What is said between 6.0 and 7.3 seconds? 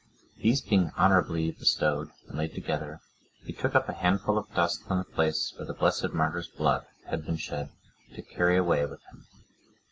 martyr's blood had